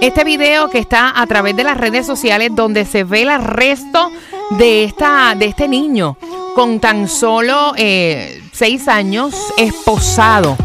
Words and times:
Este 0.00 0.24
video 0.24 0.68
que 0.68 0.78
está 0.78 1.12
a 1.20 1.26
través 1.26 1.56
de 1.56 1.64
las 1.64 1.76
redes 1.76 2.06
sociales 2.06 2.50
donde 2.54 2.84
se 2.84 3.04
ve 3.04 3.22
el 3.22 3.30
arresto 3.30 4.10
de, 4.50 4.84
esta, 4.84 5.34
de 5.34 5.46
este 5.46 5.68
niño 5.68 6.16
con 6.54 6.80
tan 6.80 7.08
solo 7.08 7.72
eh, 7.76 8.42
seis 8.52 8.88
años 8.88 9.34
esposado. 9.56 10.56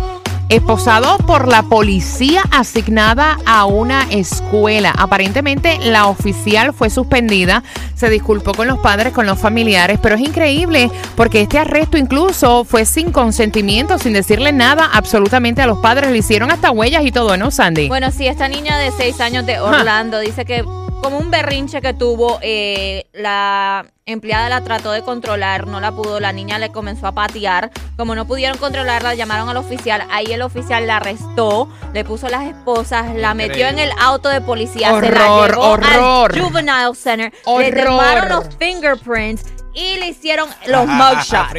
Esposado 0.49 1.19
por 1.19 1.47
la 1.47 1.61
policía 1.61 2.41
asignada 2.49 3.37
a 3.45 3.65
una 3.65 4.07
escuela. 4.09 4.91
Aparentemente 4.97 5.77
la 5.77 6.07
oficial 6.07 6.73
fue 6.73 6.89
suspendida, 6.89 7.61
se 7.93 8.09
disculpó 8.09 8.55
con 8.55 8.67
los 8.67 8.79
padres, 8.79 9.13
con 9.13 9.27
los 9.27 9.37
familiares, 9.37 9.99
pero 10.01 10.15
es 10.15 10.21
increíble 10.21 10.89
porque 11.15 11.41
este 11.41 11.59
arresto 11.59 11.97
incluso 11.99 12.63
fue 12.63 12.85
sin 12.85 13.11
consentimiento, 13.11 13.99
sin 13.99 14.13
decirle 14.13 14.51
nada 14.51 14.89
absolutamente 14.91 15.61
a 15.61 15.67
los 15.67 15.77
padres. 15.77 16.09
Le 16.09 16.17
hicieron 16.17 16.49
hasta 16.49 16.71
huellas 16.71 17.05
y 17.05 17.11
todo, 17.11 17.37
¿no, 17.37 17.51
Sandy? 17.51 17.87
Bueno, 17.87 18.09
sí, 18.09 18.25
esta 18.25 18.47
niña 18.47 18.75
de 18.79 18.89
6 18.91 19.21
años 19.21 19.45
de 19.45 19.59
Orlando 19.59 20.19
dice 20.19 20.45
que 20.45 20.65
como 21.01 21.17
un 21.17 21.31
berrinche 21.31 21.81
que 21.81 21.93
tuvo, 21.93 22.39
eh, 22.41 23.05
la 23.13 23.85
empleada 24.05 24.49
la 24.49 24.63
trató 24.63 24.91
de 24.91 25.01
controlar, 25.03 25.67
no 25.67 25.79
la 25.79 25.91
pudo, 25.91 26.19
la 26.19 26.31
niña 26.33 26.57
le 26.59 26.71
comenzó 26.71 27.07
a 27.07 27.11
patear. 27.13 27.71
Como 27.95 28.15
no 28.15 28.25
pudieron 28.25 28.57
controlarla, 28.57 29.13
llamaron 29.13 29.49
al 29.49 29.57
oficial, 29.57 30.03
ahí 30.11 30.25
el 30.27 30.41
oficial 30.41 30.87
la 30.87 30.97
arrestó, 30.97 31.69
le 31.93 32.03
puso 32.03 32.27
las 32.29 32.47
esposas, 32.47 33.15
la 33.15 33.33
metió 33.33 33.67
en 33.67 33.79
el 33.79 33.91
auto 33.99 34.29
de 34.29 34.41
policía, 34.41 34.99
se 34.99 35.11
la 35.11 35.31
Horror, 35.31 35.49
llevó 35.51 35.61
horror. 35.71 36.31
al 36.35 36.41
Juvenile 36.41 36.95
Center, 36.95 37.31
le 37.31 37.39
Horror. 37.45 37.85
tomaron 37.85 38.29
los 38.29 38.55
fingerprints 38.57 39.43
y 39.73 39.97
le 39.97 40.07
hicieron 40.09 40.49
los 40.67 40.87
mugshots. 40.87 41.53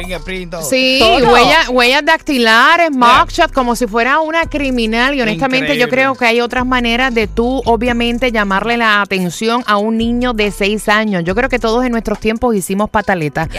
Sí, 0.69 0.97
Todo. 0.99 1.31
huellas, 1.33 1.69
huellas 1.69 2.05
dactilares, 2.05 2.91
mugshot, 2.91 3.51
como 3.51 3.75
si 3.75 3.87
fuera 3.87 4.19
una 4.19 4.45
criminal. 4.45 5.15
Y 5.15 5.21
honestamente 5.21 5.77
yo 5.77 5.89
creo 5.89 6.15
que 6.15 6.25
hay 6.25 6.41
otras 6.41 6.65
maneras 6.65 7.13
de 7.13 7.27
tú, 7.27 7.61
obviamente, 7.65 8.31
llamarle 8.31 8.77
la 8.77 9.01
atención 9.01 9.63
a 9.67 9.77
un 9.77 9.97
niño 9.97 10.33
de 10.33 10.51
seis 10.51 10.89
años. 10.89 11.23
Yo 11.23 11.35
creo 11.35 11.49
que 11.49 11.59
todos 11.59 11.85
en 11.85 11.91
nuestros 11.91 12.19
tiempos 12.19 12.55
hicimos 12.55 12.89
pataletas. 12.89 13.49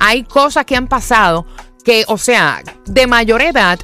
Hay 0.00 0.24
cosas 0.24 0.64
que 0.64 0.76
han 0.76 0.86
pasado 0.88 1.46
que, 1.84 2.04
o 2.08 2.18
sea, 2.18 2.62
de 2.86 3.06
mayor 3.06 3.42
edad, 3.42 3.78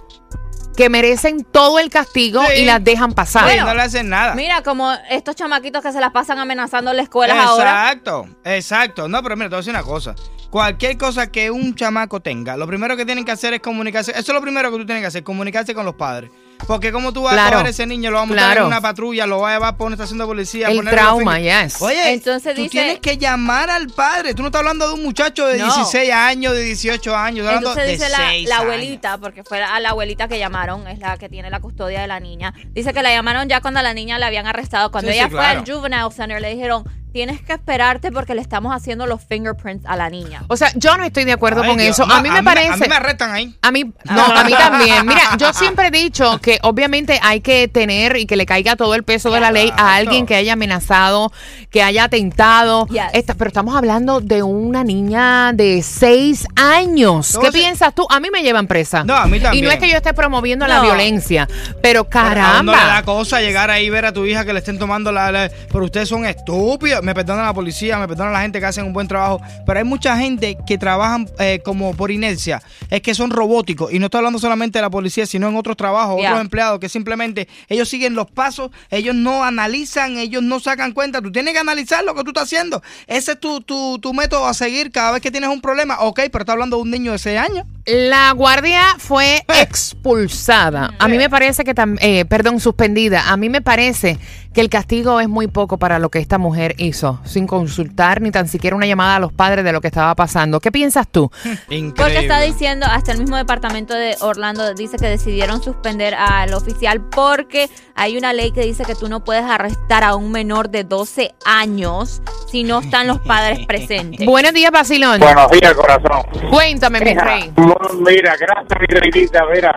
que 0.78 0.88
merecen 0.88 1.42
todo 1.42 1.80
el 1.80 1.90
castigo 1.90 2.40
Sí. 2.46 2.62
y 2.62 2.64
las 2.64 2.84
dejan 2.84 3.12
pasar. 3.12 3.52
No 3.66 3.74
le 3.74 3.82
hacen 3.82 4.08
nada. 4.08 4.36
Mira, 4.36 4.62
como 4.62 4.92
estos 5.10 5.34
chamaquitos 5.34 5.82
que 5.82 5.90
se 5.90 5.98
las 5.98 6.12
pasan 6.12 6.38
amenazando 6.38 6.92
en 6.92 6.98
las 6.98 7.04
escuelas 7.04 7.36
ahora. 7.36 7.90
Exacto, 7.90 8.28
exacto. 8.44 9.08
No, 9.08 9.20
pero 9.20 9.34
mira, 9.34 9.48
te 9.48 9.56
voy 9.56 9.58
a 9.58 9.62
decir 9.62 9.72
una 9.74 9.82
cosa. 9.82 10.14
Cualquier 10.50 10.96
cosa 10.96 11.32
que 11.32 11.50
un 11.50 11.74
chamaco 11.74 12.20
tenga, 12.20 12.56
lo 12.56 12.68
primero 12.68 12.96
que 12.96 13.04
tienen 13.04 13.24
que 13.24 13.32
hacer 13.32 13.54
es 13.54 13.60
comunicarse. 13.60 14.12
Eso 14.12 14.20
es 14.20 14.28
lo 14.28 14.40
primero 14.40 14.70
que 14.70 14.78
tú 14.78 14.86
tienes 14.86 15.02
que 15.02 15.08
hacer, 15.08 15.24
comunicarse 15.24 15.74
con 15.74 15.84
los 15.84 15.96
padres. 15.96 16.30
Porque 16.66 16.92
como 16.92 17.12
tú 17.12 17.22
vas 17.22 17.32
Claro. 17.34 17.48
a 17.48 17.52
coger 17.52 17.66
a 17.66 17.70
ese 17.70 17.86
niño, 17.86 18.10
lo 18.10 18.16
vas 18.18 18.24
a 18.24 18.26
montar 18.26 18.44
Claro. 18.46 18.60
en 18.62 18.66
una 18.66 18.80
patrulla, 18.80 19.26
lo 19.26 19.40
vas 19.40 19.52
a 19.52 19.54
llevar 19.54 19.76
por 19.76 19.86
una 19.86 19.94
estación 19.94 20.18
de 20.18 20.24
policía. 20.26 20.68
El 20.68 20.84
trauma, 20.84 21.38
yes. 21.38 21.80
Oye, 21.80 22.12
Entonces 22.12 22.54
tú 22.54 22.60
dice- 22.62 22.70
tienes 22.70 22.98
que 23.00 23.16
llamar 23.16 23.70
al 23.70 23.86
padre. 23.88 24.34
Tú 24.34 24.42
no 24.42 24.48
estás 24.48 24.60
hablando 24.60 24.88
de 24.88 24.94
un 24.94 25.02
muchacho 25.02 25.46
de 25.46 25.58
No. 25.58 25.64
16 25.64 26.12
años, 26.12 26.52
de 26.52 26.60
18 26.62 27.16
años. 27.16 27.46
Estás 27.46 27.56
hablando 27.58 27.70
Entonces 27.80 27.98
de 28.00 28.06
dice 28.06 28.08
la, 28.22 28.28
6 28.30 28.48
la 28.48 28.54
años. 28.56 28.64
abuelita, 28.64 29.18
porque 29.18 29.44
fue 29.44 29.62
a 29.62 29.80
la 29.80 29.90
abuelita 29.90 30.28
que 30.28 30.38
llamaron, 30.38 30.86
es 30.88 30.98
la 30.98 31.16
que 31.16 31.28
tiene 31.28 31.48
la 31.50 31.60
custodia 31.60 32.00
de 32.02 32.06
la 32.08 32.20
niña. 32.20 32.52
Dice 32.74 32.92
que 32.92 33.02
la 33.02 33.10
llamaron 33.12 33.48
ya 33.48 33.60
cuando 33.60 33.80
a 33.80 33.82
la 33.82 33.94
niña 33.94 34.18
la 34.18 34.26
habían 34.26 34.46
arrestado. 34.46 34.90
Cuando 34.90 35.10
Sí, 35.10 35.16
ella 35.16 35.24
sí, 35.26 35.30
fue 35.30 35.40
claro. 35.40 35.60
al 35.60 35.70
Juvenile 35.70 36.10
Center, 36.14 36.40
le 36.42 36.50
dijeron, 36.50 36.84
tienes 37.12 37.40
que 37.40 37.52
esperarte 37.54 38.12
porque 38.12 38.34
le 38.34 38.40
estamos 38.42 38.74
haciendo 38.74 39.06
los 39.06 39.22
fingerprints 39.24 39.84
a 39.86 39.96
la 39.96 40.10
niña. 40.10 40.42
O 40.48 40.56
sea, 40.56 40.70
yo 40.74 40.96
no 40.96 41.04
estoy 41.04 41.24
de 41.24 41.32
acuerdo 41.32 41.62
Ay, 41.62 41.68
con 41.68 41.78
Dios. 41.78 41.90
eso. 41.90 42.06
No, 42.06 42.14
a 42.14 42.22
mí 42.22 42.30
me 42.30 42.42
parece... 42.42 42.72
A 42.72 42.76
mí 42.76 42.86
me 42.88 42.94
arrestan 42.94 43.32
ahí. 43.32 43.56
A 43.62 43.70
mí, 43.70 43.84
no, 44.04 44.24
a 44.24 44.44
mí 44.44 44.52
también. 44.52 45.06
Mira, 45.06 45.36
yo 45.38 45.52
siempre 45.52 45.88
he 45.88 45.90
dicho 45.90 46.38
que 46.40 46.58
obviamente 46.62 47.18
hay 47.22 47.40
que 47.40 47.66
tener 47.68 48.16
y 48.16 48.26
que 48.26 48.36
le 48.36 48.46
caiga 48.46 48.76
todo 48.76 48.94
el 48.94 49.02
peso 49.04 49.30
de 49.30 49.40
la 49.40 49.50
ley 49.50 49.72
a 49.76 49.94
alguien 49.96 50.26
que 50.26 50.34
haya 50.36 50.52
amenazado, 50.52 51.32
que 51.70 51.82
haya 51.82 52.04
atentado. 52.04 52.86
Yes. 52.88 53.02
Esta- 53.14 53.34
pero 53.34 53.48
estamos 53.48 53.74
hablando 53.76 54.20
de 54.20 54.42
una 54.42 54.84
niña 54.84 55.52
de 55.54 55.82
seis 55.82 56.46
años. 56.56 57.38
¿Qué 57.40 57.50
piensas 57.52 57.94
tú? 57.94 58.06
A 58.10 58.20
mí 58.20 58.28
me 58.30 58.42
llevan 58.42 58.66
presa. 58.66 59.04
No, 59.04 59.16
a 59.16 59.26
mí 59.26 59.38
Y 59.38 59.40
también. 59.40 59.64
no 59.64 59.70
es 59.70 59.78
que 59.78 59.88
yo 59.88 59.96
esté 59.96 60.12
promoviendo 60.14 60.66
la 60.66 60.76
No. 60.76 60.82
violencia, 60.82 61.48
pero 61.82 62.00
A 62.00 62.02
uno 62.02 62.72
le 62.72 62.78
da 62.78 62.84
caramba. 62.84 63.02
cosa 63.04 63.40
llegar 63.40 63.70
ahí 63.70 63.86
y 63.86 63.90
ver 63.90 64.04
a 64.06 64.12
tu 64.12 64.24
hija 64.26 64.44
que 64.44 64.52
le 64.52 64.58
estén 64.58 64.78
tomando 64.78 65.10
la, 65.10 65.32
la- 65.32 65.50
Pero 65.72 65.84
ustedes 65.84 66.08
son 66.08 66.24
estúpidos. 66.26 66.97
Me 67.02 67.14
perdona 67.14 67.44
la 67.44 67.54
policía, 67.54 67.98
me 67.98 68.08
perdona 68.08 68.30
la 68.30 68.40
gente 68.40 68.60
que 68.60 68.66
hacen 68.66 68.84
un 68.84 68.92
buen 68.92 69.08
trabajo. 69.08 69.40
Pero 69.66 69.78
hay 69.78 69.84
mucha 69.84 70.16
gente 70.16 70.56
que 70.66 70.78
trabajan 70.78 71.28
eh, 71.38 71.60
como 71.64 71.94
por 71.94 72.10
inercia. 72.10 72.62
Es 72.90 73.00
que 73.02 73.14
son 73.14 73.30
robóticos. 73.30 73.92
Y 73.92 73.98
no 73.98 74.06
estoy 74.06 74.18
hablando 74.18 74.38
solamente 74.38 74.78
de 74.78 74.82
la 74.82 74.90
policía, 74.90 75.26
sino 75.26 75.48
en 75.48 75.56
otros 75.56 75.76
trabajos, 75.76 76.20
otros 76.20 76.40
empleados 76.40 76.80
que 76.80 76.88
simplemente 76.88 77.48
ellos 77.68 77.88
siguen 77.88 78.14
los 78.14 78.30
pasos, 78.30 78.70
ellos 78.90 79.14
no 79.14 79.44
analizan, 79.44 80.18
ellos 80.18 80.42
no 80.42 80.60
sacan 80.60 80.92
cuenta. 80.92 81.20
Tú 81.20 81.32
tienes 81.32 81.54
que 81.54 81.60
analizar 81.60 82.04
lo 82.04 82.14
que 82.14 82.22
tú 82.22 82.30
estás 82.30 82.44
haciendo. 82.44 82.82
Ese 83.06 83.32
es 83.32 83.40
tu, 83.40 83.60
tu, 83.60 83.98
tu 83.98 84.14
método 84.14 84.46
a 84.46 84.54
seguir 84.54 84.90
cada 84.90 85.12
vez 85.12 85.22
que 85.22 85.30
tienes 85.30 85.50
un 85.50 85.60
problema. 85.60 86.00
Ok, 86.00 86.20
pero 86.30 86.42
estás 86.42 86.54
hablando 86.54 86.76
de 86.76 86.82
un 86.82 86.90
niño 86.90 87.12
de 87.12 87.18
6 87.18 87.38
años. 87.38 87.66
La 87.88 88.32
guardia 88.32 88.82
fue 88.98 89.42
expulsada. 89.60 90.92
A 90.98 91.08
mí 91.08 91.16
me 91.16 91.30
parece 91.30 91.64
que 91.64 91.72
también, 91.72 92.28
perdón, 92.28 92.60
suspendida. 92.60 93.30
A 93.30 93.38
mí 93.38 93.48
me 93.48 93.62
parece 93.62 94.18
que 94.52 94.60
el 94.60 94.68
castigo 94.68 95.20
es 95.20 95.28
muy 95.28 95.46
poco 95.46 95.78
para 95.78 95.98
lo 95.98 96.10
que 96.10 96.18
esta 96.18 96.36
mujer 96.36 96.74
hizo, 96.78 97.20
sin 97.24 97.46
consultar 97.46 98.20
ni 98.20 98.30
tan 98.30 98.48
siquiera 98.48 98.76
una 98.76 98.86
llamada 98.86 99.16
a 99.16 99.20
los 99.20 99.32
padres 99.32 99.64
de 99.64 99.72
lo 99.72 99.80
que 99.80 99.86
estaba 99.86 100.14
pasando. 100.14 100.60
¿Qué 100.60 100.72
piensas 100.72 101.06
tú? 101.08 101.30
Increíble. 101.68 101.92
Porque 101.96 102.18
está 102.18 102.40
diciendo, 102.40 102.86
hasta 102.90 103.12
el 103.12 103.18
mismo 103.18 103.36
departamento 103.36 103.94
de 103.94 104.16
Orlando 104.20 104.74
dice 104.74 104.96
que 104.96 105.06
decidieron 105.06 105.62
suspender 105.62 106.14
al 106.14 106.52
oficial 106.54 107.00
porque 107.00 107.70
hay 107.94 108.16
una 108.16 108.32
ley 108.32 108.52
que 108.52 108.62
dice 108.62 108.84
que 108.84 108.94
tú 108.94 109.08
no 109.08 109.22
puedes 109.24 109.44
arrestar 109.44 110.04
a 110.04 110.14
un 110.14 110.32
menor 110.32 110.70
de 110.70 110.84
12 110.84 111.34
años 111.44 112.20
si 112.50 112.64
no 112.64 112.80
están 112.80 113.06
los 113.06 113.20
padres 113.20 113.60
presentes. 113.68 114.26
Buenos 114.26 114.52
días, 114.52 114.70
Basilón. 114.70 115.20
Buenos 115.20 115.50
días, 115.50 115.72
corazón. 115.74 116.22
Cuéntame, 116.50 117.00
mi 117.00 117.14
rey. 117.14 117.52
Mira, 118.00 118.36
gracias, 118.36 118.80
mi 118.80 118.86
reinita. 118.86 119.44
Mira, 119.46 119.74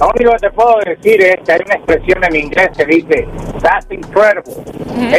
lo 0.00 0.08
único 0.14 0.30
que 0.32 0.38
te 0.38 0.50
puedo 0.50 0.76
decir 0.84 1.20
es 1.22 1.36
que 1.44 1.52
hay 1.52 1.60
una 1.64 1.74
expresión 1.76 2.24
en 2.24 2.36
inglés 2.36 2.68
que 2.76 2.84
dice, 2.84 3.28
that's 3.62 3.86
incredible. 3.90 4.54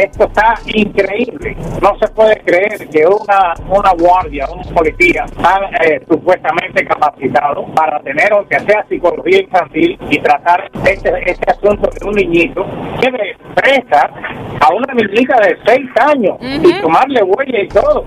Esto 0.02 0.24
está 0.26 0.54
increíble. 0.66 1.56
No 1.82 1.96
se 1.98 2.08
puede 2.08 2.40
creer 2.42 2.88
que 2.88 3.06
una, 3.06 3.54
una 3.68 3.90
guardia, 3.98 4.46
un 4.50 4.62
policía, 4.74 5.24
está 5.26 5.60
eh, 5.84 6.00
supuestamente 6.08 6.84
capacitado 6.86 7.64
para 7.74 8.00
tener, 8.00 8.32
aunque 8.32 8.58
sea 8.60 8.84
psicología 8.88 9.40
infantil, 9.42 9.98
y 10.10 10.18
tratar 10.20 10.70
este, 10.84 11.12
este 11.30 11.50
asunto 11.50 11.88
de 11.98 12.06
un 12.08 12.14
niñito 12.14 12.64
que 13.00 13.10
le 13.10 13.36
presta 13.54 14.10
a 14.60 14.74
una 14.74 14.92
niñita 14.94 15.36
de 15.40 15.56
seis 15.66 15.86
años 16.00 16.36
y 16.40 16.80
tomarle 16.80 17.22
huella 17.22 17.60
y 17.62 17.68
todo 17.68 18.04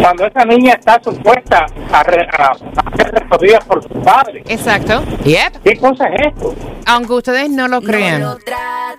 cuando 0.00 0.26
esa 0.26 0.44
niña 0.44 0.74
está 0.74 1.00
supuesta 1.02 1.66
a, 1.92 2.02
re- 2.02 2.28
a- 2.38 2.52
a 2.52 2.96
ser 2.96 3.12
recogida 3.12 3.58
por 3.60 3.82
su 3.82 3.88
padre. 4.02 4.42
Exacto. 4.48 5.02
Yep. 5.42 5.62
¿Qué 5.62 5.76
cosa 5.78 6.06
es 6.08 6.26
esto? 6.28 6.54
Aunque 6.86 7.12
ustedes 7.14 7.50
no 7.50 7.68
lo 7.68 7.80
crean. 7.82 8.36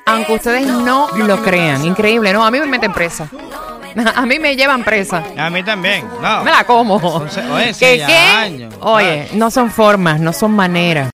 Aunque 0.05 0.33
ustedes 0.33 0.67
no 0.67 1.07
lo 1.15 1.41
crean. 1.41 1.85
Increíble, 1.85 2.33
¿no? 2.33 2.45
A 2.45 2.51
mí 2.51 2.59
me 2.59 2.65
meten 2.65 2.91
presa. 2.93 3.29
A 4.15 4.25
mí 4.25 4.39
me 4.39 4.55
llevan 4.55 4.83
presa. 4.83 5.23
A 5.37 5.49
mí 5.51 5.61
también. 5.63 6.05
No. 6.21 6.43
Me 6.43 6.51
la 6.51 6.63
como. 6.63 6.95
Oye, 6.95 7.67
¿Qué 7.67 7.73
seis 7.73 8.03
qué? 8.05 8.15
años. 8.15 8.73
Oye, 8.81 9.29
no 9.33 9.51
son 9.51 9.69
formas, 9.69 10.19
no 10.19 10.33
son 10.33 10.51
maneras. 10.51 11.11